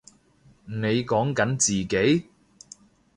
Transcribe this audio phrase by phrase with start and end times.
[0.65, 2.25] 你講緊自己？